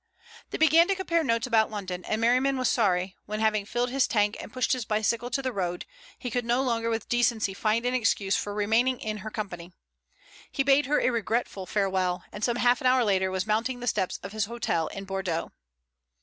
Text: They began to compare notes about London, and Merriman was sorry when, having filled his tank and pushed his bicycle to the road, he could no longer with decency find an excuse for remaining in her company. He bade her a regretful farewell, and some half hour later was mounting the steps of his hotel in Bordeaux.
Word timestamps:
They 0.49 0.57
began 0.57 0.87
to 0.87 0.95
compare 0.95 1.23
notes 1.23 1.45
about 1.45 1.69
London, 1.69 2.03
and 2.05 2.19
Merriman 2.19 2.57
was 2.57 2.69
sorry 2.69 3.15
when, 3.27 3.39
having 3.39 3.67
filled 3.67 3.91
his 3.91 4.07
tank 4.07 4.35
and 4.39 4.51
pushed 4.51 4.73
his 4.73 4.83
bicycle 4.83 5.29
to 5.29 5.43
the 5.43 5.51
road, 5.53 5.85
he 6.17 6.31
could 6.31 6.43
no 6.43 6.63
longer 6.63 6.89
with 6.89 7.07
decency 7.07 7.53
find 7.53 7.85
an 7.85 7.93
excuse 7.93 8.35
for 8.35 8.51
remaining 8.51 8.99
in 8.99 9.17
her 9.17 9.29
company. 9.29 9.73
He 10.51 10.63
bade 10.63 10.87
her 10.87 10.99
a 10.99 11.11
regretful 11.11 11.67
farewell, 11.67 12.23
and 12.31 12.43
some 12.43 12.57
half 12.57 12.81
hour 12.81 13.03
later 13.03 13.29
was 13.29 13.45
mounting 13.45 13.79
the 13.79 13.85
steps 13.85 14.17
of 14.23 14.31
his 14.31 14.45
hotel 14.45 14.87
in 14.87 15.05
Bordeaux. 15.05 15.51